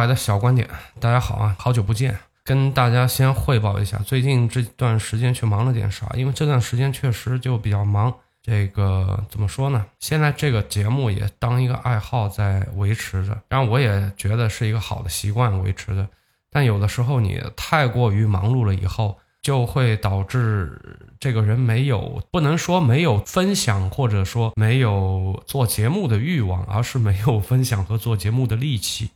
[0.00, 0.66] 来的小观点，
[0.98, 6.10] 大家好啊，好久不见，跟大家先汇报一下，最近这段时间去忙了点啥？
[6.14, 8.10] 因为这段时间确实就比较忙。
[8.42, 9.84] 这个怎么说呢？
[9.98, 16.08] 现在这个节目也当一个爱好在维持着，然后我也觉得是一个好的习惯维持着。
[16.50, 20.80] 但有的时候你太过于忙碌了以后，就会导致
[21.20, 29.10] 这个人没有，不能说没有分享，或者说没有做节目的欲望，而是没有分享和做节目的力气。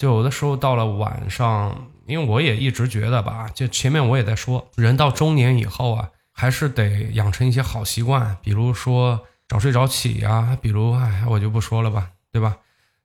[0.00, 12.56] 就有的时候到了晚上，因为我也一直觉得吧，就前面我也在说，人到中年以后啊，还是得养成一些好习惯，比如说早睡早起呀，比如哎，我就不说了吧，对吧？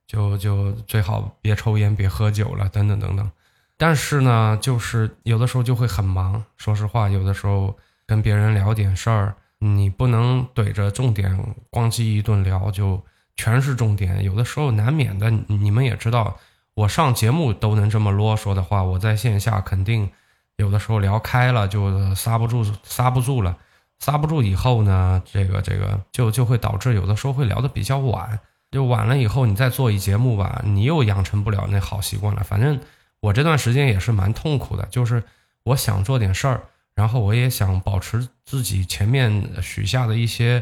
[0.07, 3.29] 就就最好别抽烟，别喝酒了，等等等等。
[3.75, 6.41] 但是呢，就是有的时候就会很忙。
[6.55, 7.75] 说实话，有的时候
[8.07, 11.37] 跟别人聊点事儿，你不能怼着重点
[11.69, 13.03] 咣叽一顿聊，就
[13.35, 14.23] 全是重点。
[14.23, 16.37] 有的时候难免的，你们也知道。
[16.75, 20.11] 我上节目都能这么啰嗦的话，我在线下肯定
[20.57, 23.55] 有的时候聊开了就刹不住，刹不住了，
[23.99, 32.43] 刹不住以后呢，这个这个就就会导致有的时候会聊得比较晚，就晚了以后你再做一节目吧，你又养成不了那好习惯了。
[32.43, 32.77] 反正
[33.21, 35.23] 我这段时间也是蛮痛苦的，就是
[35.63, 40.61] 我想做点事儿，然后我也想保持自己前面许下的一些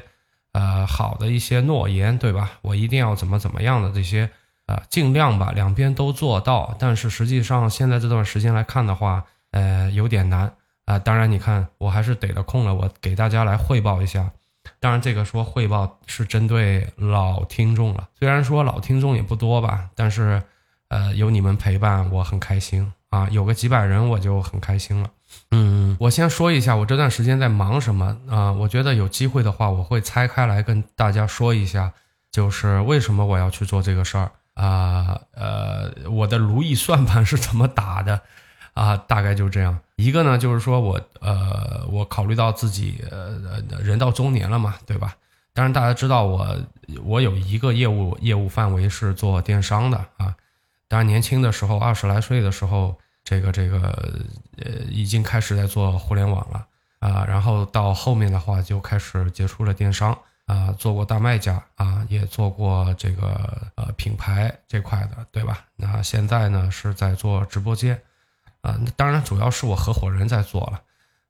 [0.52, 2.52] 呃好的一些诺言，对吧？
[2.62, 4.30] 我一定要怎么怎么样的这些。
[4.66, 6.76] 啊，尽量吧，两边都做到。
[6.80, 10.54] 但是实际上，现在这段时间来看的话，呃，有点难
[10.86, 10.98] 啊。
[10.98, 14.32] 当然，你看，我还是逮了空了，我给大家来汇报一下。
[14.80, 18.08] 当然，这个说汇报是针对老听众了。
[18.18, 20.42] 虽然说老听众也不多吧，但是，
[20.88, 23.28] 呃，有你们陪伴，我很开心啊。
[23.30, 25.10] 有个几百人，我就很开心了。
[25.52, 28.54] 嗯，我先说一下我这段时间在忙什么啊。
[28.54, 31.92] 我觉得有机会的话，我会拆开来跟大家说一下，
[32.32, 34.32] 就是为什么我要去做这个事儿。
[34.54, 38.22] 啊，呃，我的如意算盘是怎么打的？
[38.74, 39.80] 啊，大概就这样。
[39.98, 45.16] 一个呢，就是说我，呃，我考虑到自己，呃，人到中年了嘛，对吧？
[45.54, 46.58] 当然，大家知道我，
[47.04, 50.36] 我有一个业务业务范围是做电商的啊。
[50.88, 53.80] 当然，年轻的时候，二十来岁的时候，这个这个，
[54.58, 56.66] 呃，已经开始在做互联网了
[56.98, 57.24] 啊。
[57.28, 60.18] 然后到后面的话，就开始接触了电商。
[60.46, 65.66] 啊，做过大卖家啊，也做过这个呃品牌这块的，对吧？
[65.78, 68.02] 那现在呢是在做直播间，
[68.62, 70.82] 啊，当然主要是我合伙人在做了，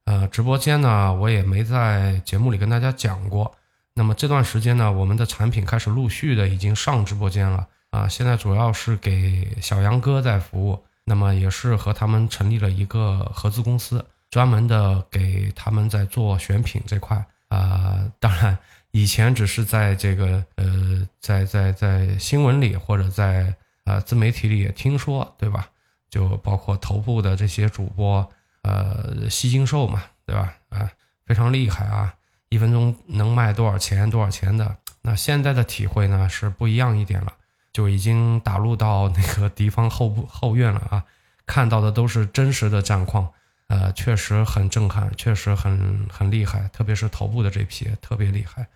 [0.06, 3.56] 呃，直播间呢我也没在节目里跟大家讲过。
[3.94, 18.57] 那么这段时间呢，我们的产品开始陆续的已经上直播间了啊，现在主要是给小杨哥在服务，那么也是和他们成立了一个合资公司，专门的给他们在做选品这块啊，当然。
[18.95, 23.51] 以前只是在这个呃，在在在新闻里或者在
[23.85, 25.67] 啊自媒体里也听说，对吧？
[26.11, 30.53] 就包括头部的这些主播，呃，吸金兽嘛，对吧？
[30.69, 30.91] 啊，
[31.25, 32.13] 非常厉害啊，
[32.49, 34.77] 一分钟能卖多少钱多少钱的。
[35.01, 37.33] 那现在的体会呢是不一样一点了，
[37.73, 41.03] 就已经打入到那个敌方后部 后院了啊，
[41.47, 43.27] 看到的都是真实的战况，
[43.69, 48.67] 呃，确实很震撼，确实很很厉害，特别是头部的这批特别厉害。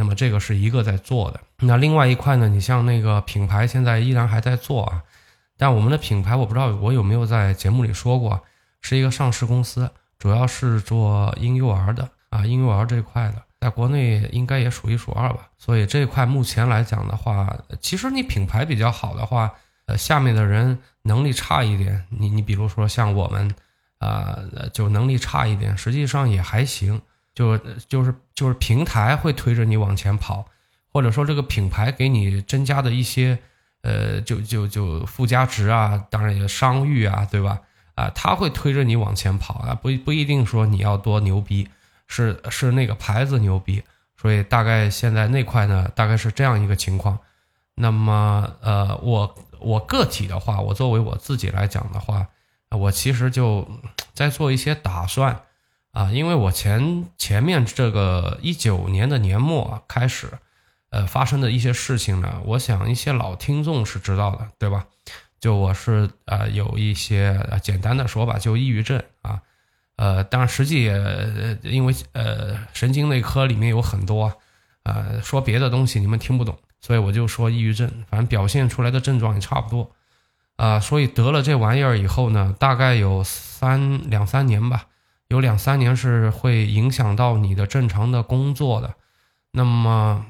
[0.00, 2.48] 那么这个是一个在做的，那另外一块呢？
[2.48, 5.02] 你像那个品牌现在依然还在做啊，
[5.58, 8.40] 但我们的品牌我不知道我有没有在节目里说过，
[8.80, 15.50] 是一个上市公司，主要是做婴幼儿的啊，婴幼儿这块的，在国内应该也数一数二吧。
[15.58, 19.52] 所以这块目前来讲的话，其实你品牌比较好的话，
[19.84, 23.54] 呃，下面的人能力差一点，你你比如说像我们，
[23.98, 24.38] 啊，
[24.72, 27.02] 就能力差一点，实际上也还行。
[27.34, 27.56] 就
[27.88, 30.46] 就是就是平台会推着你往前跑，
[30.92, 33.38] 或者说这个品牌给你增加的一些，
[33.82, 37.60] 呃，就就就附加值啊，当然也商誉啊，对吧？
[37.94, 41.68] 啊，他会推着你往前跑啊，不不一定说你要多牛逼，
[42.06, 43.82] 是是那个牌子牛逼，
[44.16, 47.18] 所以大概现在那块呢，大概是这样一个情况。
[47.76, 52.26] 那么呃，我我个体的话，我作为我自己来讲的话，
[52.70, 53.66] 我其实就
[54.12, 55.40] 在做一些打算。
[55.92, 60.28] 啊，因为我前前面这个一九年的年末开始，
[60.90, 64.86] 呃，发生的一些事情呢，我想一些老听众是知道的，对吧？
[65.40, 69.42] 就我是呃有一些简单的说吧，就抑郁症啊，
[69.96, 74.32] 呃，当然实际也因为呃神经内科里面有很多，
[74.84, 79.90] 呃，说别的东西你们听不懂，所以我就说抑郁症，反正表现出来的症状也差不多，
[80.54, 84.86] 啊，所以得了这玩意儿以后呢，大概有三两三年吧。
[85.30, 88.96] 有两三年是会影响到你的正常的工作的，
[89.52, 90.26] 那么，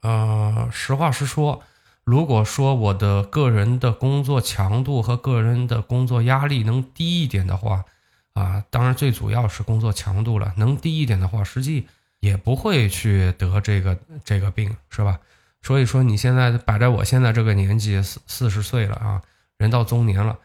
[0.00, 1.62] 呃，实话实说，
[2.04, 7.84] 如果说我的个人的工作强度和个人的工作压力能低一点的话，
[8.32, 11.86] 啊，当然最主要是工作强度了，能低一点的话，实际
[12.20, 15.20] 也不会去得这个这个病，是吧？
[15.60, 19.20] 所以说你现在摆在我现在这个年纪，四四十岁了啊，
[19.58, 20.38] 人到中年了，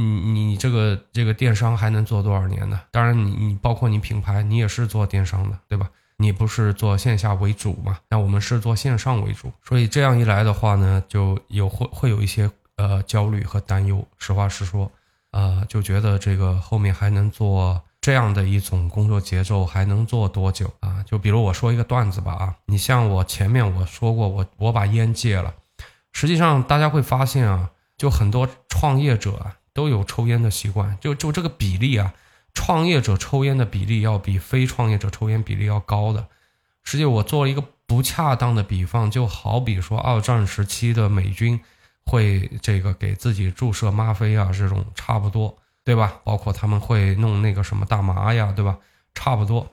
[0.00, 2.80] 你你这个这个电商还能做多少年呢？
[2.90, 5.90] 当然，你你包括你品牌，你也是做电商的，对吧？
[6.16, 7.98] 你不是做线下为主嘛？
[8.08, 14.06] 那我们是做线上为主，所以这样一来的话呢，就有会会有一些呃焦虑和担忧。
[14.18, 14.90] 实话实说，
[15.32, 21.02] 呃，就觉得这个后面还能做这样的一种工作节奏，还能做多久啊？
[21.04, 25.52] 就比如我说一个段子吧啊，你像我前面我说过，我我把烟戒了，
[26.12, 32.14] 实际上大家会发现啊，就很多创业者啊都有抽烟的习惯，就就这个比例啊。
[32.54, 36.26] 创业者抽烟的比例要比非创业者抽烟比例要高的。
[36.84, 41.58] 实际我做了一个不恰当的比方，就好比说二战时期的美军
[42.04, 46.20] 会这个给自己注射吗啡啊，这种差不多，对吧？
[46.24, 48.76] 包括他们会弄那个什么大麻呀，对吧？
[49.14, 49.66] 差不多，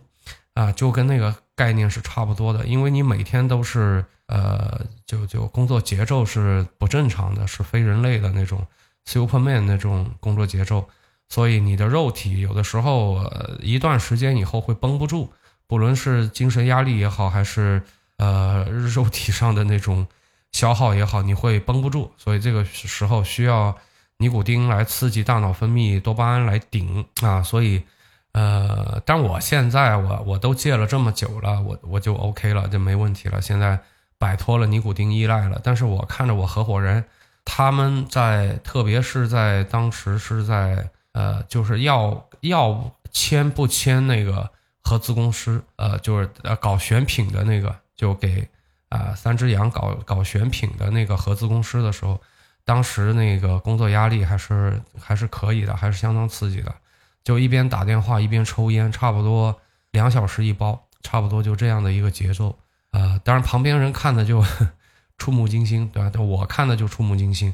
[0.53, 2.65] 啊，就跟那个概念是差不多的。
[2.65, 8.65] 因为你每天都是呃，就就工作节奏是不正常的，是非人类的那种
[9.09, 10.87] Superman 那种工作节奏。
[11.31, 15.31] 所以你的肉体有的时候，呃，一段时间以后会绷不住，
[15.67, 17.83] 不论是精神压力也好，还是
[18.17, 20.07] 呃肉体上的那种
[20.51, 22.11] 消耗也好，你会绷不住。
[22.17, 23.77] 所以这个时候需要
[24.17, 27.43] 尼古丁来刺激大脑分泌多巴胺来顶啊。
[27.43, 27.83] 所以，
[28.31, 33.39] 呃，但我现在我我都戒了这么久了，我我就 OK 了，就没问题了。
[33.39, 33.79] 现在
[34.17, 35.61] 摆脱了尼古丁依赖了。
[35.63, 37.05] 但是我看着我合伙人
[37.49, 40.91] 他们在，特别是在当时是在。
[41.11, 44.47] 呃，就是要要签不签那个
[44.79, 48.47] 合资公司，呃，就是呃搞选品的那个，就给
[48.89, 52.21] 啊三只羊搞搞选品的那个合资公司的时候，
[52.63, 56.73] 当时那个工作压力还是还是可以的，还是相当刺激的，
[57.23, 59.59] 就一边打电话一边抽烟，差不多
[59.91, 62.55] 两小时一包，差不多就这样的一个节奏
[62.91, 63.19] 啊。
[63.25, 64.45] 当然旁边人看的就
[65.19, 66.19] 触目惊心，对吧？
[66.19, 67.53] 我看的就触目惊心。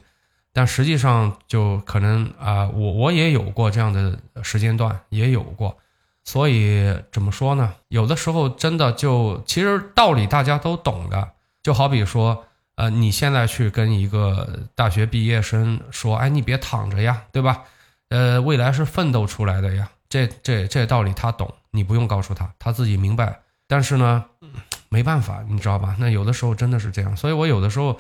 [0.53, 5.77] 但实际上，就可能啊，我我也有过这样的时间段，也有过，
[6.23, 7.73] 所以怎么说呢？
[7.89, 11.31] 有的时候真的就其实道理大家都懂的，
[11.61, 12.45] 就好比说，
[12.75, 17.63] 呃，你现在去跟一个大学毕业生说，哎，你别躺着呀，对吧？
[18.07, 23.41] 呃，未来是奋斗出来的呀，这这这道理他懂，你不用告诉他，他自己明白。
[23.67, 24.23] 但是呢，
[24.95, 25.95] 没办法，你知道吧？
[25.99, 27.99] 那有的时候真的是这样，所以我有的时候。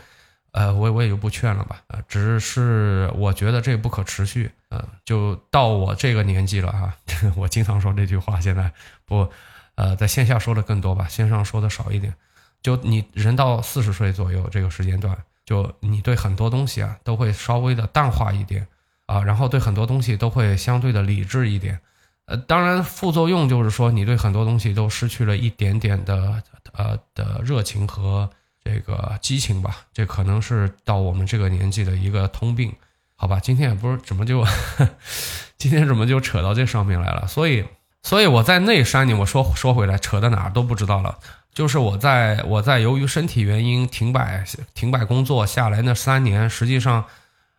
[0.57, 6.95] 呃，我我也就不劝了吧，呃，只是我觉得这不可持续，呃，就到我这个年纪了哈，
[7.35, 8.71] 我经常说这句话，现在
[9.05, 9.27] 不，
[9.75, 12.15] 呃，在线下说的更多吧，线上说的少一点，
[12.63, 18.65] 就你人到四十岁左右这个时间段，就你对很多东西啊都会稍微的淡化一点
[19.07, 21.77] 啊，然后对很多东西都会相对的理智一点，
[22.25, 26.41] 呃，当然副作用就是说你对很多东西都失去了一点点的
[26.73, 28.29] 呃的热情和。
[28.67, 32.73] 这个激情吧，这可能是到我们这个年纪的一个通病，
[33.15, 33.39] 好吧？
[33.39, 34.43] 今天也不是怎么就，
[35.55, 37.27] 今天怎么就扯到这上面来了？
[37.27, 37.63] 所以，
[38.01, 41.19] 所以我在那山里，我说说回来，扯到哪儿都不知道了。
[41.53, 44.43] 就是我在我在由于身体原因停摆
[44.73, 47.05] 停摆工作下来那三年，实际上，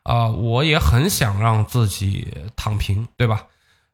[0.02, 2.26] 啊，我也很想让自己
[2.56, 3.46] 躺平，对吧？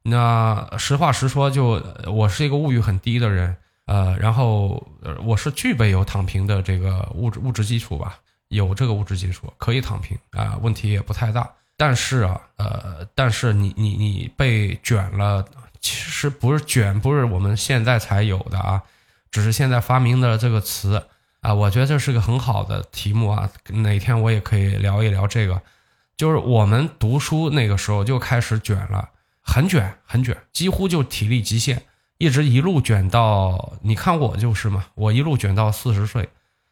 [0.02, 3.56] 那实话实说，就我是一个物欲很低的人。
[3.84, 4.86] 呃，然后，
[5.24, 8.16] 我是具备有躺平的这个物质物质基础吧，
[8.48, 11.50] 有这个物质基础可以躺平啊，问题也不太大。
[11.76, 15.44] 但是啊，呃，但是你你你被卷了，
[15.80, 18.80] 其实不是卷，不是我们现在才有的啊，
[19.32, 21.04] 只是现在发明的这个词
[21.40, 25.60] 啊，我觉得这是个很好的题目啊，哪天我也可以聊一聊这个，
[26.16, 29.08] 就是我们读书那个时候就开始卷了，
[29.42, 31.82] 很卷很卷，几乎就体力极限。
[32.18, 36.28] 一直一路卷到，你看我就是嘛，我一路卷到四十岁，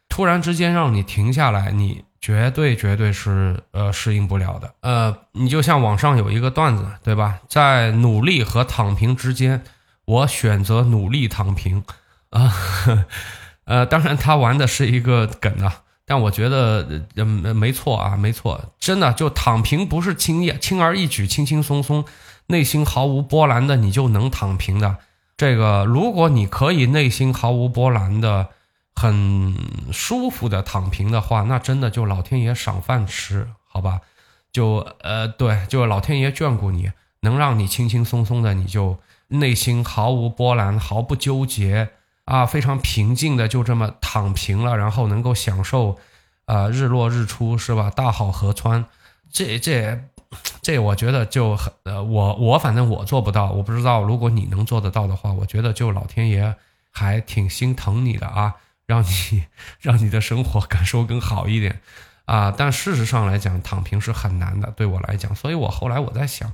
[0.07, 4.73] 突然之间让你停下来，你绝对绝对是呃适应不了的。
[4.79, 7.39] 呃，你就像网上有一个段子，对吧？
[7.49, 9.61] 在努力和躺平之间，
[10.05, 11.83] 我选择努力躺平
[12.29, 12.53] 啊。
[13.65, 22.05] 呃，当然他玩的是一个梗啊，但我觉得呃没错啊，没错，真的就躺平不是轻易轻而易举、轻轻松松、
[22.47, 24.97] 内心毫无波澜的你就能躺平的。
[25.37, 28.49] 这个，如果你可以内心毫无波澜的、
[28.93, 29.55] 很
[29.91, 34.01] 舒服的躺平的话，那真的就老天爷赏饭吃，好吧？
[34.51, 41.89] 就呃，对，就老天爷眷顾你，能让你轻轻松松的，你就内心毫无波澜、毫不纠结
[42.25, 45.97] 啊，非常平静的就这么躺平了，然后能够享受
[46.45, 47.89] 啊，日落日出是吧？
[47.89, 48.85] 大好河川，
[49.31, 50.01] 这这
[50.61, 56.55] 这，我觉得就很呃，我我反正我做不到，我不知道如果你能做得到的话，我觉得就老天爷
[56.89, 58.55] 还挺心疼你的啊，
[58.87, 59.45] 让你
[59.79, 61.79] 让你的生活感受更好一点
[62.25, 62.53] 啊。
[62.57, 66.51] 但事实上来讲，躺平是很难的，对我来讲，所以我后来我在想，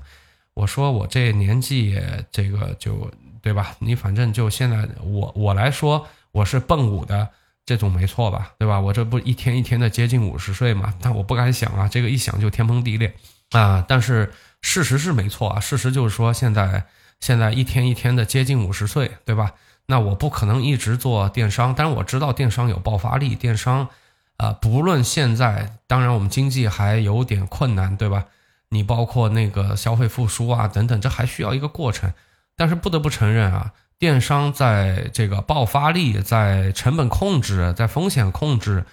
[0.53, 3.75] 我说我这年纪也这个就对吧？
[3.79, 7.29] 你反正就现在我我来说，我是奔五的。
[7.67, 8.79] 这种没错吧，对吧？
[8.79, 13.13] 我这不一天一天的接近五十岁嘛，但我不敢想啊，这个一想就天崩地裂
[13.51, 13.83] 啊。
[13.87, 16.85] 但是事实是没错啊，事实就是说现在
[17.19, 19.53] 现在一天一天的接近五十岁，对吧？
[19.87, 23.87] 那我不可能一直做电商，但是我知道电商有爆发力，电商
[24.35, 28.25] 啊，不论现在，当然我们经济还有点困难，对吧？
[28.69, 32.13] 你包括那个消费复苏啊等等，这还需要一个过程，
[32.57, 33.71] 但是不得不承认啊。
[33.97, 38.85] 电商在这个爆发力、在成本控制、在风险控制，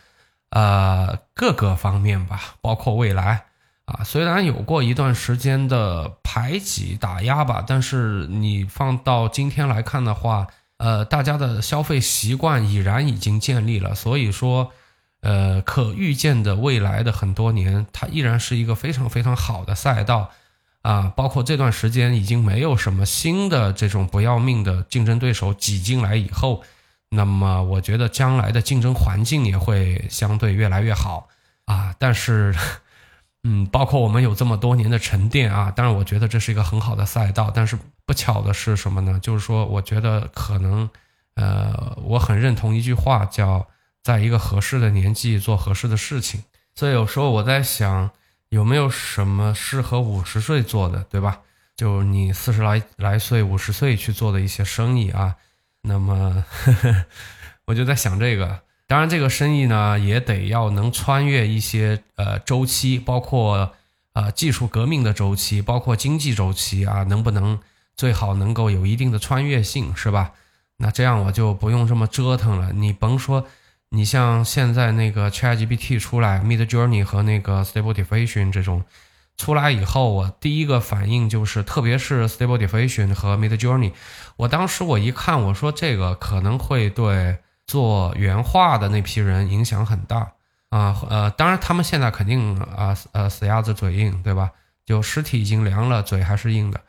[0.51, 3.47] 呃，各个方面吧，包括未来
[3.87, 10.47] 啊，虽然有过一段时间的排挤打压吧，但是你放到今天来看的话，
[10.79, 14.73] 呃，大家的消费习惯已然已经建立了，所以说，
[15.21, 20.31] 呃，可预见的未来的很多年，它依然是一个非常非常好的赛道。
[20.83, 26.63] 啊，包括这段时间已经没有什么新的这种不要命的竞争对手挤进来以后，
[27.09, 31.29] 那么我觉得将来的竞争环境也会相对越来越好
[31.65, 31.95] 啊。
[31.99, 32.55] 但是，
[33.45, 37.51] 嗯，包括我们有这么多年的沉淀啊，当然我觉得这是一个很好的赛道。
[37.55, 39.19] 但是不巧的是什么呢？
[39.23, 40.91] 就是说，我觉得可能，
[41.37, 43.69] 呃，我很认同一句话，叫
[44.03, 46.43] 在一个合适的年纪做合适的事情。
[46.75, 48.11] 所以有时候我在想。
[48.51, 51.41] 有没有什么适合五十岁做的，对吧？
[51.75, 55.35] 就你四十来来岁、五十岁去做的一些生意啊？
[55.83, 57.05] 那么呵呵
[57.67, 58.61] 我就在想这个。
[58.87, 63.73] 当然，这个生意呢也得要能穿越一些呃周期，包括
[64.13, 67.59] 呃技术革命的周期，包括经济周期啊，能不能
[67.97, 70.33] 最好能够有一定的穿越性，是吧？
[70.77, 72.73] 那这样我就不用这么折腾了。
[72.73, 73.47] 你甭说。
[73.91, 78.83] 你像现在那个 ChatGPT 出来，Mid Journey 和那个 Stable Diffusion 这种
[79.37, 83.93] 出来以后，我第一个反应就是，特别是 Stable Diffusion 和 Mid Journey，
[84.37, 90.33] 我当时我一看，我说这个可能会对做原画的那批人影响很大
[90.71, 90.97] 啊。
[91.09, 94.51] 呃，当然他们现在肯定啊呃死鸭子嘴硬，对吧？
[94.85, 96.81] 就尸体已经凉了，嘴还是硬的。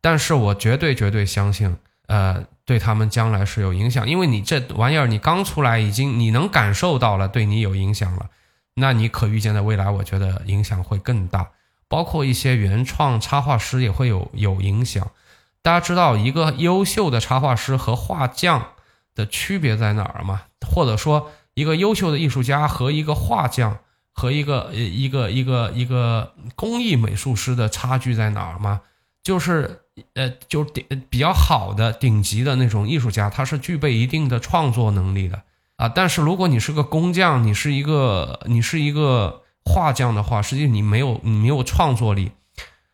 [0.00, 1.76] 但是我绝对绝对相信。
[2.06, 8.30] 呃，对他们将来是有影响，因为你这玩意儿你刚出来，已经你能感受到了，对你有影响了，
[8.74, 11.50] 那你可预见的未来，我觉得影响会更大，
[11.86, 15.08] 包括一些原创插画师也会有有影响。
[15.62, 18.70] 大家知道一个优秀的插画师和画匠
[19.14, 20.42] 的区别在哪儿吗？
[20.66, 23.78] 或者说一个优秀的艺术家和一个画匠
[24.12, 28.80] 和一个一个一个一个工艺美术师的差距在哪儿吗？
[29.22, 29.82] 就是。
[30.14, 35.42] 呃，就顶比较好的顶级的那种艺术家，他是具备一定的创作能力的
[35.76, 35.90] 啊。
[35.90, 42.32] 但是如果你是个工匠，你是一个你是一个画匠的话，实际你没有你没有创作力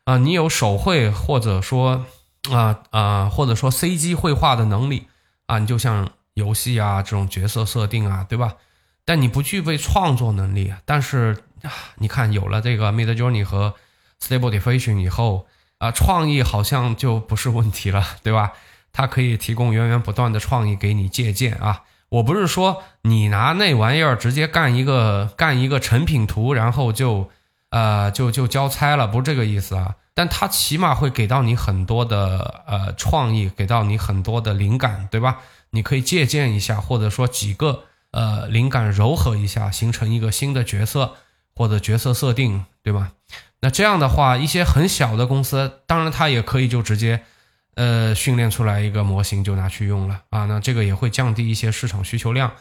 [0.03, 0.19] 啊。
[0.19, 2.07] 你有手绘或者说
[2.51, 5.07] 啊啊或者说 CG 绘画的能力
[5.47, 8.55] 啊，你就像游戏啊这种角色设定啊，对吧？
[9.05, 10.73] 但你不具备创作能力。
[10.85, 11.37] 但是
[11.97, 13.75] 你看，有了这个 Mid Journey 和
[14.21, 15.47] Stable Diffusion 以后。
[15.79, 18.53] 啊，创意好像就不是问题了，对吧？
[18.95, 21.83] 它可以提供源源不断的创意给你借鉴啊。
[22.09, 27.29] 我不是说你拿那玩意儿直接干一个干一个成品图，然后就
[27.69, 29.97] 呃就就交差了，不是这个意思啊。
[30.17, 35.41] 但它起码会给到你很多的呃创意，给到你很多的灵感，对吧？
[35.71, 41.17] 你可以借鉴一下，或者说几个呃灵感糅合一下，形成一个新的角色
[41.55, 43.13] 或者角色设定，对吧？
[43.61, 47.23] 那这样的话，一些很小的公司，当然它也可以就直接，
[47.75, 50.47] 呃，训练出来一个模型就拿去用了啊。
[50.47, 52.53] 那这个也会降低一些市场需求量。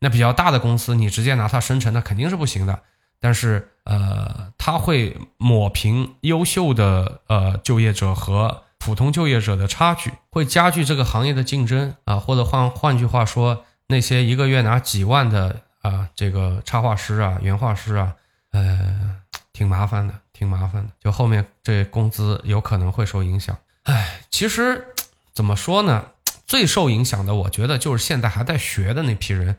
[0.00, 2.80] 那比较大的公司，你直接拿它生成，那肯定是不行的。
[3.24, 12.16] 但是，呃，它会抹平优秀的呃就业者和普通就业者的差距，会加剧这个行业的竞争啊。
[12.16, 18.14] 或者换换句话说，那些一个月拿几万的啊这个插画师啊、原画师啊，
[18.50, 19.16] 呃，
[19.54, 20.12] 挺麻烦的。
[20.34, 23.56] 挺麻烦的，就后面这工资有可能会受影响。
[23.84, 24.84] 唉，其实
[25.32, 26.04] 怎么说呢？
[26.44, 29.56] 最受影响的，我觉得就是现在还在学的那批人。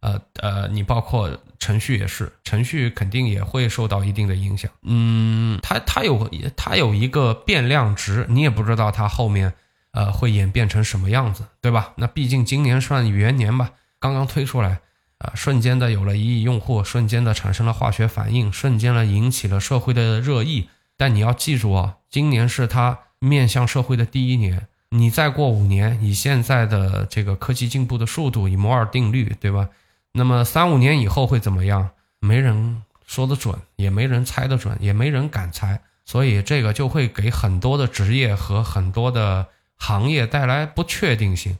[0.00, 4.70] 呃呃，你包括程序也是，程序肯定也会受到一定的影响。
[4.82, 9.52] 嗯，它它有它有一个变量值，你也不知道它后面
[9.92, 11.92] 呃会演变成什么样子，对吧？
[11.96, 14.80] 那毕竟今年算元年吧，刚刚推出来。
[15.18, 20.68] 啊，瞬间的有了一亿用户，瞬间的产生了化学反应，瞬间的引起了社会的热议。
[20.96, 24.68] 但你要记住啊，今年是它面向社会的第一年。
[24.90, 29.68] 你再过五年，以现在的这个科技进步的速度，以摩尔定律，对吧？
[30.18, 31.90] 那么三五年以后会怎么样？
[32.20, 35.80] 没人说得准，也没人猜得准，也没人敢猜。
[36.04, 39.46] 所以这个就会给很多的职业和很多的
[39.76, 41.56] 行业带来不确定性。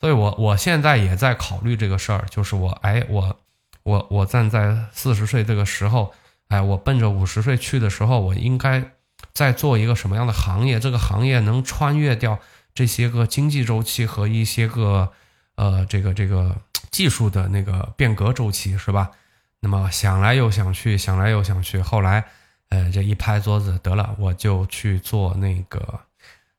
[0.00, 3.38] 所以我我现在也在考虑这个事儿，就是我哎我
[3.84, 6.12] 我我站在四十岁这个时候，
[6.48, 8.90] 哎我奔着五十岁去的时候，我应该
[9.32, 10.80] 在做一个什么样的行业？
[10.80, 12.38] 这个行业能穿越掉
[12.74, 15.12] 这些个经济周期和一些个
[15.54, 16.56] 呃这个这个
[16.92, 19.10] 技术的那个变革周期，是吧？
[19.58, 22.24] 那么想来又想去，想来又想去，后来
[22.68, 25.98] 呃这一拍桌子得了，我就去做那个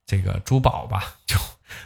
[0.05, 1.37] 这个珠宝吧， 就。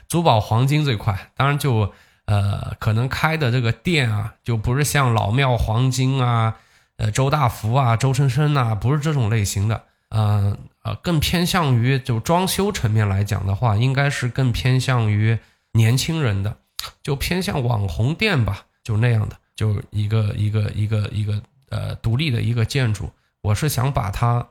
[0.09, 1.93] 珠宝黄金最快，当然就
[2.25, 6.55] 呃可能开的这个店啊，就不是像老庙黄金啊，
[6.97, 15.39] 呃周大福啊、周生生呐，不是这种类型的，呃呃更偏向于就装修层面来讲的话，应该是更偏向于
[15.71, 16.57] 年轻人的，
[17.03, 24.47] 就偏向网红店吧，就那样的，就一个一个一个一个呃独立的一个建筑，我是想把它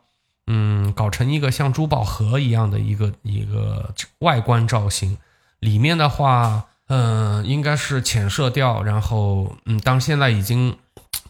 [0.46, 5.16] 嗯搞成一个像珠宝盒一样的一个一个外观造型。
[5.58, 10.76] 里面的话，嗯，应该是浅色调，然后，嗯，当现在已经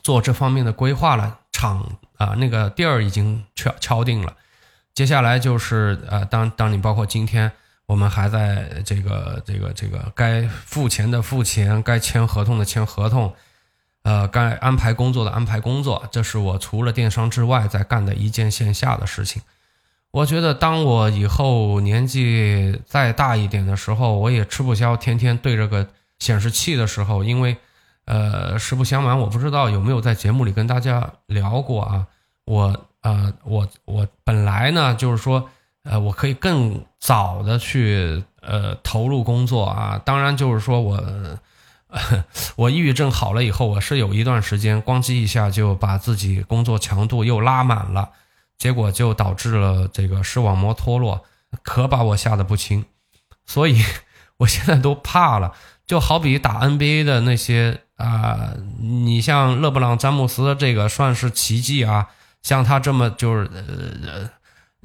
[0.03, 4.35] 做这方面的规划了，厂啊那个地儿已经敲敲定了，
[4.93, 7.53] 接下来就是呃，当当你包括今天
[7.87, 13.33] 我们还在这个这个这个该付钱的付钱，该签合同的签合同，
[14.03, 19.43] 呃，该安排工作的安排工作，这是我除了电商之外在干的一件线下的事情。
[20.13, 25.87] 我觉得，当我以后年纪再大一点的时候，我也吃不消天天对着个
[26.19, 27.57] 显示器的时候，因为，
[28.07, 32.07] 呃，实不相瞒，我不知道有没有在节目里跟大家聊过啊。
[32.47, 35.51] 我，呃，我，我本来呢，就是说，
[35.87, 40.01] 呃，我可以更早的去，呃，投入工作啊。
[40.05, 41.03] 当然，就是说我，
[42.57, 48.11] 我抑郁症好了以后，我是有一段时间咣叽一下就把自己工作强度又拉满了。
[48.59, 51.25] 结果就导致了这个视网膜脱落，
[51.63, 52.85] 可把我吓得不轻，
[53.45, 53.83] 所以
[54.39, 55.53] 我现在都怕了。
[55.87, 62.09] 就好比打 NBA 的那些啊，你像勒布朗詹姆斯这个算是奇迹啊，
[62.43, 64.31] 像他这么就是呃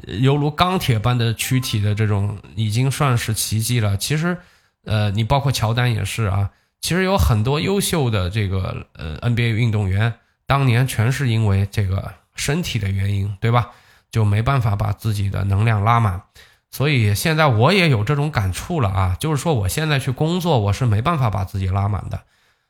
[0.07, 3.97] 犹如钢铁般的躯体的这种，已经算是奇迹了。
[3.97, 4.37] 其实，
[4.85, 6.49] 呃，你包括乔丹也是啊，
[6.81, 10.13] 其实有很多优秀的这个呃 NBA 运动员，
[10.45, 12.13] 当年全是因为这个。
[12.33, 13.71] 身体的原因，对吧？
[14.09, 16.23] 就没办法把自己的能量拉满，
[16.71, 19.17] 所以现在我也有这种感触了啊。
[19.19, 22.21] 就是说，我现在去工作，我是没办法把自己拉满的。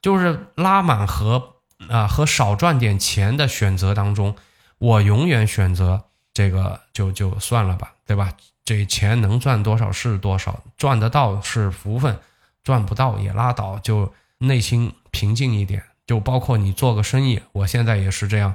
[0.01, 1.53] 就是拉满和
[1.87, 4.35] 啊和少赚点钱的选择当中，
[4.79, 8.31] 我永远选择这个，就就算了吧，对吧？
[8.63, 12.19] 这钱能赚多少是多少，赚得到是福分，
[12.63, 15.83] 赚不到也拉倒，就内心平静一点。
[16.07, 18.53] 就包括你做个生意，我现在也是这样。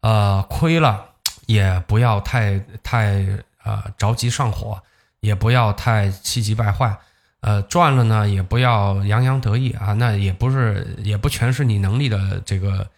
[0.00, 1.10] 呃，亏了
[1.46, 3.26] 也不要太太
[3.62, 4.82] 呃着急上火，
[5.20, 6.96] 也不要太气急败坏。
[7.40, 12.88] 呃，赚了呢也不要洋洋得意啊，那也不是也不全是你能力的这个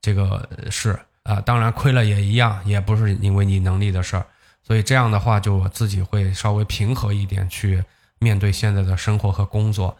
[0.00, 1.40] 这个事啊。
[1.40, 4.24] 当然亏了也一样，也不是因为你能力的事儿。
[4.62, 7.84] 所以这样的话，就我自己会稍微平和一点去
[8.18, 9.96] 面对现在的生活和工作。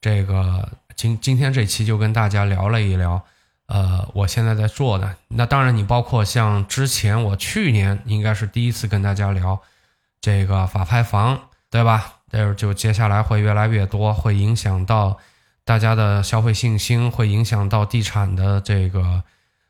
[0.00, 3.22] 这个今今天这期就跟大家聊了一聊。
[3.66, 9.60] 呃，我现在在做的那当然，你包括像之前我去年应该是第一次跟大家聊
[10.22, 11.38] 这个法拍房，
[11.70, 12.14] 对吧？
[12.32, 15.18] 是就接下来会越来越多，会影响到
[15.66, 19.22] 大家的消费信心，会影响到地产的这个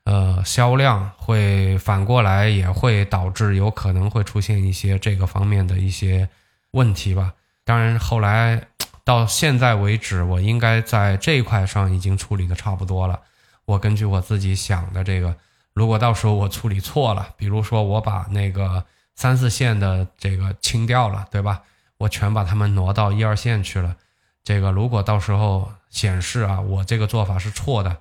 [0.09, 6.27] 呃销量，会反过来也会导致有可能会出现一些这个方面的一些
[6.71, 7.35] 问题吧。
[7.63, 8.69] 当然，后来
[9.05, 13.21] 到现在为止，我应该在这一块上已经处理的差不多了。
[13.67, 15.37] 我根据我自己想的这个，
[15.75, 18.83] 如果到时候我处理错了，比如说我把那个
[19.15, 21.61] 三四线的这个清掉了，对吧？
[21.99, 23.95] 我全把他们挪到一二线去了。
[24.43, 27.99] 这个如果到时候显示啊，我这个做法是错的，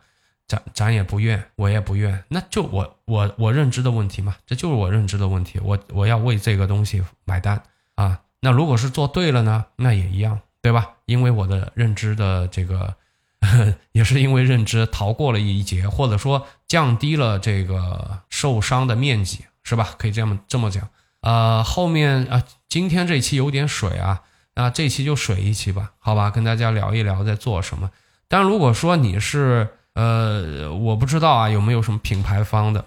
[0.48, 7.62] 咱咱也不愿，我也不愿，那就我我我认知的问题嘛，这就是我认知的问题，我我要为这个东西买单
[7.96, 8.20] 啊。
[8.40, 10.92] 那如果是做对了呢，那也一样，对吧？
[11.06, 12.96] 因为我的认知的这个。
[13.92, 19.94] 也是因为认知逃过了一劫，或者说降低了这个受伤的面积，是吧？
[20.00, 20.90] 可以这么这么讲。
[21.22, 24.24] 呃，后面啊，今天这期有点水啊，
[24.56, 27.92] 啊，这期就水一期吧，好吧，跟大家聊一聊在做什么。
[28.28, 32.86] 但如果说你是呃，我不知道啊，有没有什么品牌方的？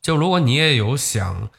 [0.00, 1.50] 就如果你也有想，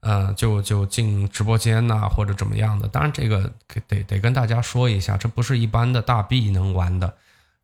[0.00, 2.88] 呃，就就进直播间呐，或者怎么样的？
[2.88, 3.52] 当然，这个
[3.86, 7.14] 得得跟大家说一下，这不是一般的大币能玩的，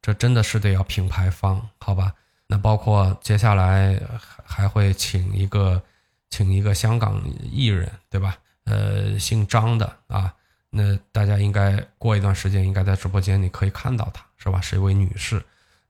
[0.00, 2.12] 这真的是得要品牌方，好吧？
[2.46, 4.00] 那包括接下来
[4.44, 5.82] 还会请一个
[6.30, 7.20] 请一个香港
[7.50, 8.36] 艺人，对吧？
[8.66, 10.32] 呃，姓张的啊，
[10.70, 14.60] 那大家应该过一段时间应该在直播间你可以看到她，是吧？
[14.60, 15.42] 是一位女士，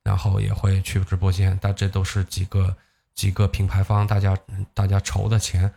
[0.06, 2.76] 然后也会去直播间，但这都是几个
[3.12, 4.38] 几个品牌方大家
[4.72, 5.68] 大家筹的钱，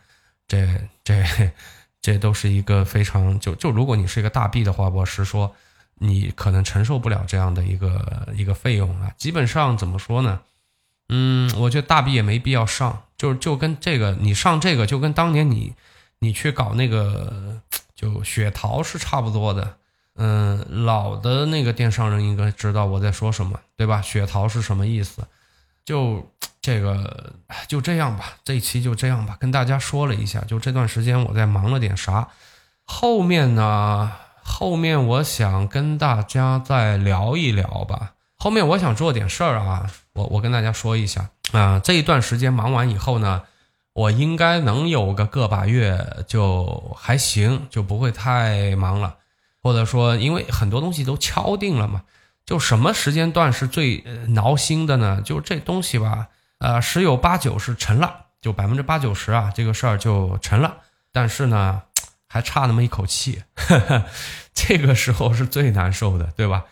[0.47, 0.67] 这
[1.03, 1.25] 这
[1.99, 5.55] 这都是一个非常就就如果你是一个大 B 的话，我是说
[5.95, 10.41] 你可能承受不了这样的一个一个费用啊，基本上怎么说呢？
[11.09, 15.73] 嗯，我觉得大 B 也没必要上，就就跟这个你上这个就跟当年你
[16.19, 17.59] 你去搞那个
[17.95, 19.78] 就雪淘是差不多的。
[20.21, 24.01] 嗯，老的那个电商人应该知道我在说什么，对吧？
[24.01, 25.25] 雪淘是什么意思？
[25.86, 26.29] 就
[26.62, 27.34] 这个
[27.69, 32.27] 就这样吧，这一期就这样吧，跟大家说了一下，就这段时间我在忙了点啥。
[32.84, 34.12] 后面呢，
[34.43, 38.12] 后面我想跟大家再聊一聊吧。
[38.36, 39.89] 后面我想做点事儿啊。
[40.13, 43.43] 我我跟大家说一下啊，这一段时间忙完以后呢，
[43.93, 49.15] 我应该能有个个把月就还行，就不会太忙了。
[49.69, 52.01] 或者说，因为很多东西都敲定了嘛，
[52.43, 55.21] 就什么时间段是最挠心的呢？
[55.23, 60.77] 就这东西吧，呃，十有八九是成了，就百分之八九十啊，这个事儿就成了。
[61.12, 61.84] 但是呢，
[62.27, 63.43] 还差那么一口气，
[64.55, 66.65] 这个时候是最难受的，对吧？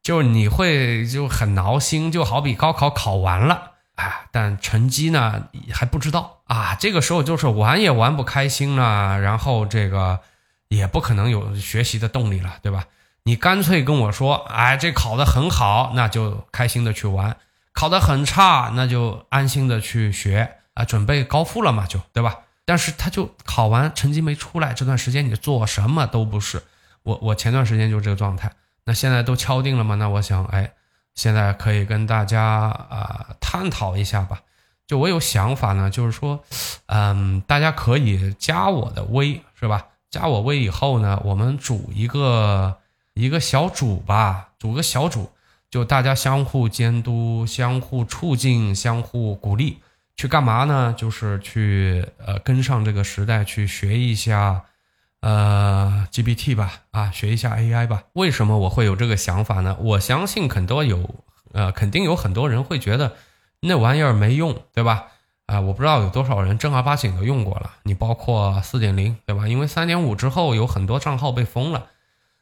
[0.00, 6.76] 就是你会就很挠心，就好比高考考完了，哎，但成绩呢还不知道啊。
[6.76, 10.20] 这个时候就是玩也玩不开心了，然后这个
[10.68, 12.86] 也不可能有学习的动力了，对吧？
[13.24, 17.32] 你干脆跟我说，哎，这考得很好，那就开心的去玩；
[17.72, 22.40] 考得很差，那就安心的去学啊，准备高复了嘛，就对吧？
[22.66, 26.62] 但是他就考完成绩没出来，这段时间你做什么都不是。
[27.02, 28.52] 我我前段时间就这个状态。
[28.86, 29.94] 那现在都敲定了吗？
[29.94, 30.72] 那我想，哎，
[31.14, 34.42] 现在可以跟大家啊探讨一下吧。
[34.86, 36.44] 就我有想法呢，就是说，
[36.86, 39.86] 嗯，大家可以加我的微，是吧？
[40.14, 42.76] 加我微以后呢，我们组一个
[43.14, 45.28] 一个小组吧，组个小组，
[45.68, 49.78] 就大家相互监督、相互促进、相互鼓励，
[50.14, 50.94] 去干嘛呢？
[50.96, 54.62] 就是去呃跟上这个时代，去学一下。
[55.20, 58.04] 呃，GPT 吧，啊，学一下 AI 吧。
[58.12, 59.76] 为什么我会有这个想法呢？
[59.80, 61.12] 我相信很多有，
[61.52, 63.16] 呃，肯定有很多人会觉得
[63.60, 65.06] 那玩意儿没用，对吧？
[65.46, 67.72] 啊，我不知道有多少人正儿八经的用过了。
[67.82, 69.46] 你包括四点零，对吧？
[69.46, 71.86] 因为三点五之后有很多账号被封了。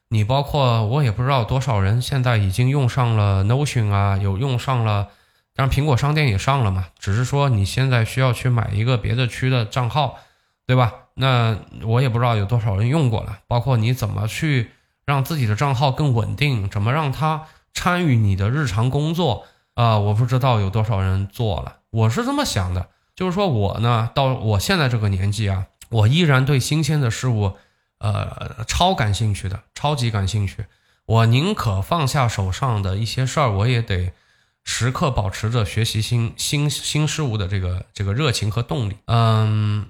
[0.09, 5.09] 你包括我也不知道多少人现在已经用上了 Notion 啊，有用上了，
[5.55, 6.89] 当然苹果商店也上了嘛。
[6.99, 10.19] 只是说你现在需要去买一个别的区的账号，
[10.67, 10.93] 对吧？
[11.15, 14.71] 那我也不知道有多少人用过了，包括你怎么去
[15.05, 19.99] 让自己的账号更稳定，怎么让它参与你的日常工作啊？
[19.99, 21.79] 我不知道有多少人做了。
[21.91, 27.57] 我是这么想的，就是说我呢，到我现在这个年纪啊，我依然对新鲜的事物，
[27.99, 30.67] 呃，超感兴趣的，超级感兴趣。
[31.07, 34.13] 我宁可放下手上的一些事儿，我也得
[34.65, 38.97] 时刻保持着学习新新新事物的这个这个热情和动力。
[39.07, 39.87] 嗯。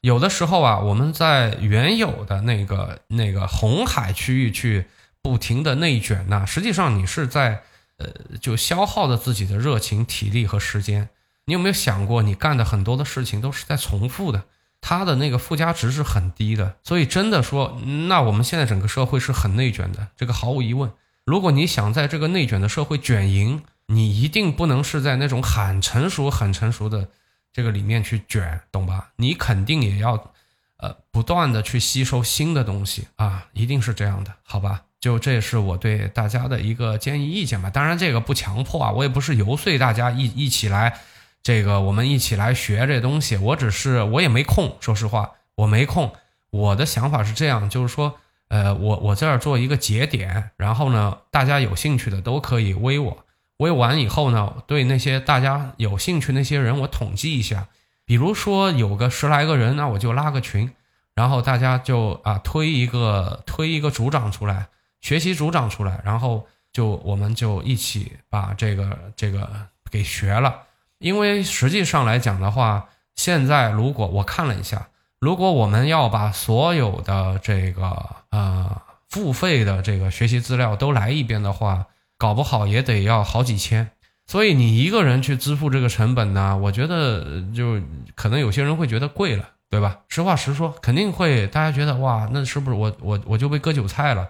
[0.00, 4.86] 有的时候啊，我们在原有的那个那个红海区域去
[5.20, 7.62] 不停的内卷呢，实际上你是在
[7.96, 8.06] 呃
[8.40, 11.08] 就消耗着自己的热情、体力和时间。
[11.48, 14.44] 你有没有想过，你干的很多的事情都是在重复的，
[14.82, 16.76] 它的那个附加值是很低的。
[16.84, 20.92] 所以真的说，那我们现在整个社会是很内卷的，这个毫无疑问。
[21.24, 27.08] 如果你想在这个内卷的社会卷赢，你一定不能是在那种很成熟、很成熟的。
[27.50, 29.08] 这个里面去卷，懂吧？
[29.16, 30.32] 你肯定也要，
[30.76, 34.82] 呃，不断的去吸收新的东西啊，一定是这样的，好吧？
[35.00, 37.70] 就这也是我对大家的一个建议意见吧。
[37.70, 41.00] 当然这个不强迫啊，我也不是游说大家一一起来，
[41.48, 43.38] 这个我们一起来学这东西。
[43.38, 46.12] 我只是我也没空，说实话，我没空。
[46.50, 53.24] 我的想法是这样，就是说，呃，我我这儿做一个节点，然后呢，大家有兴趣的都可以微我。
[53.56, 57.68] 微完以后呢，对那些大家有兴趣那些人，我统计一下，
[58.04, 60.70] 比如说有个十来个人，那我就拉个群，
[61.14, 64.66] 然后大家就啊推一个推一个组长出来，
[65.00, 69.48] 学习组长出来，然后就我们就一起把这个这个
[69.90, 70.64] 给学了。
[70.98, 74.88] 因为实际上来讲的话，现在如果我看了一下，
[75.20, 81.86] 如果我们要把所有的这个呃付费的这个学习资料都来一遍的话。
[82.20, 83.92] 搞不好也得要好几千，
[84.26, 87.80] 所以你一个人去支付这个成本呢，我觉得就
[88.16, 90.00] 可能有些人会觉得贵了，对吧？
[90.08, 94.28] 实话实说，肯定会大家觉得哇，那是不是我我我就被割韭菜了？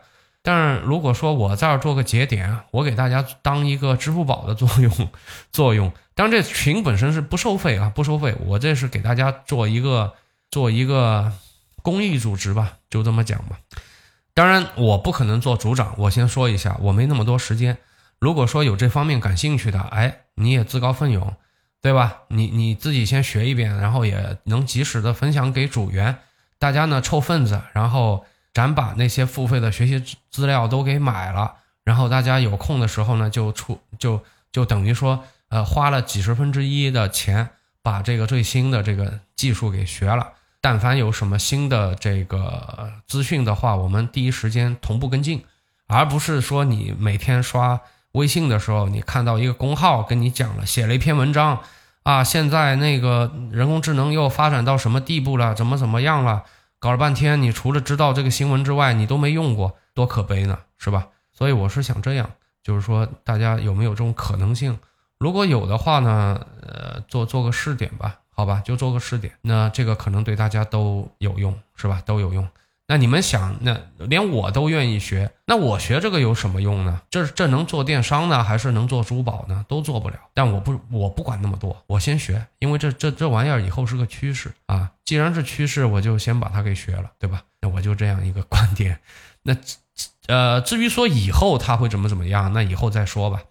[0.49, 5.11] 但是如果说我这儿做个节点，我给大家当一个支付宝的作用
[5.53, 10.15] 作用，当然这群本身是不收费啊，不收费，我这是给大家做一个
[10.51, 11.31] 做一个
[11.83, 13.59] 公益组织吧，就这么讲吧。
[14.33, 17.77] 当然我不可能做组长，我先说一下，我没那么多时间。
[18.19, 21.35] 如果说有这方面感兴趣的，哎，你也自告奋勇，
[21.83, 22.21] 对吧？
[22.29, 26.17] 你你自己先学一遍，然后也能及时的分享给组员，
[26.59, 28.25] 大家呢凑份子，然后
[28.59, 37.51] 咱把那些付费的学习资料都给买了，然后大家有空的时候呢就出就就等于说，呃，花了几十分之一的钱
[37.85, 40.33] 把这个最新的这个技术给学了。
[40.61, 45.45] 但凡有什么新的这个资讯的话，我们第一时间同步跟进，
[45.87, 47.81] 而不是说你每天刷。
[48.11, 51.61] 微信的时候，你看到一个公号跟你讲了，写了一篇文章，
[52.03, 55.55] 啊，现在那个人工智能又发展到什么地步了？
[55.55, 56.43] 怎么怎么样了？
[56.81, 61.09] 搞了半天，你除了知道这个新闻之外，你都没用过，多可悲呢，是吧？
[61.33, 62.31] 所以我是想这样，
[62.63, 64.79] 就是说大家有没有这种可能性？
[65.19, 72.01] 如果有的话呢，呃，做做个试点吧，好吧，就做个试点，那这个可能对大家都有用，是吧？
[72.07, 72.49] 都有用。
[72.91, 77.03] 那你们想，那连我都愿意学，那我学这个有什么用呢？
[77.11, 79.63] 这这能做电商呢，还是能做珠宝呢？
[79.69, 80.17] 都做不了。
[80.33, 84.91] 但我不，我不管那么多，我先学，因为这这这玩意儿以后是个趋势啊。
[85.05, 87.43] 既然是趋势，我就先把它给学了，对吧？
[87.61, 88.99] 那我就这样一个观点。
[89.43, 89.55] 那
[90.29, 93.43] 呃，至于说以后它会怎么怎么样，那以后再说吧。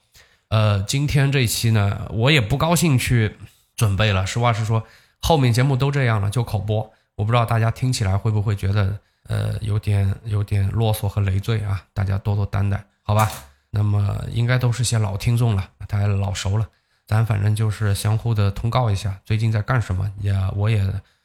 [0.49, 3.37] 呃，今天这期呢，我也不高兴去
[3.75, 4.25] 准备了。
[4.25, 4.83] 实话实说，
[5.21, 6.91] 后面节目都这样了，就口播。
[7.13, 8.97] 我不知道大家听起来会不会觉得。
[9.27, 13.29] 呃，有点有点啰嗦和累赘啊，大家多多担待，好吧？
[13.69, 16.67] 那么应该都是些老听众了，大家老熟了，
[17.05, 20.81] 咱反正就是相互的通告一下，最近在干什么，也我也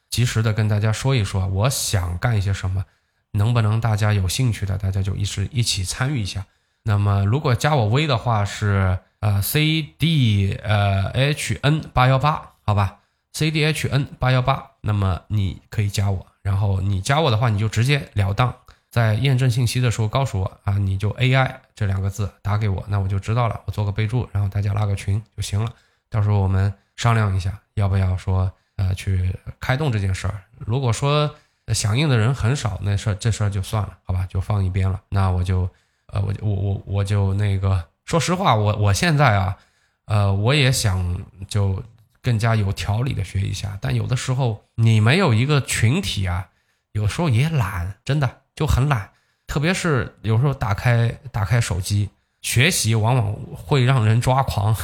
[0.09, 2.83] 及时的跟大家说一说，我想干一些什么，
[3.31, 6.45] 能不能大家有兴趣的，大家就一起一起参与一下。
[6.83, 12.99] 那么如果加我微的话是呃 C D 呃 H N 八幺八，好吧
[13.31, 16.27] ？C D H N 八幺八，那么你可以加我。
[16.43, 18.53] 然后你加我的话，你就直接了当，
[18.89, 25.71] 在验证信息的时候告诉我啊，你就 AI 这两个字打给我，那我就知道了，我做个备注，然后大家拉个群就行了。
[26.09, 30.35] 到时候我们商量一下，要不要说呃去开动这件事儿。
[30.59, 31.33] 如果说
[31.69, 35.01] 响应的人很少，那事儿这事儿就算了，好吧，就放一边了。
[35.07, 35.61] 那我就
[36.07, 39.57] 呃我我我我就那个说实话，我我现在啊，
[40.05, 41.81] 呃我也想就。
[42.23, 46.49] 更加有条理的学一下，但有的时候你没有一个群体啊，
[46.93, 49.11] 有时候也懒，真的就很懒。
[49.45, 52.09] 特别是有时候打开打开手机
[52.41, 54.75] 学习，往往会让人抓狂，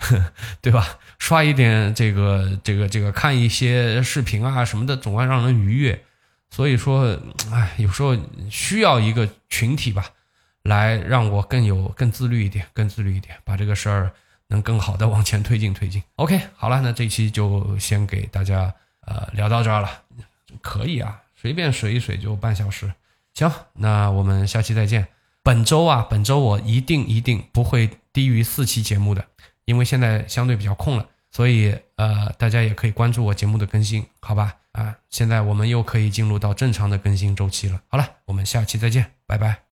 [0.60, 0.98] 对吧？
[1.18, 6.04] 刷一点这个这个这个，看一些视频啊什么的，总会让人愉悦。
[6.50, 7.18] 所以说，
[7.50, 8.14] 哎，有时候
[8.50, 10.10] 需要一个群体吧，
[10.62, 14.12] 来让我更有更自律一点，更自律一点，把这个事儿。
[14.52, 16.00] 能更好的往前推进推进。
[16.16, 18.72] OK，好了，那这期就先给大家
[19.06, 19.88] 呃聊到这儿了，
[20.60, 22.92] 可以啊，随便水一水就半小时。
[23.34, 25.08] 行，那我们下期再见。
[25.42, 29.24] 本周啊，本周我一定一定不会低于四期节目的，
[29.64, 34.54] 因为现在相对比较空了，所以呃大家也可以关注我节目的更新，好吧？
[34.72, 37.80] 啊，现在我们又可以进入到正常的更新周期了。
[37.88, 39.62] 好了，我们下期再见，拜拜。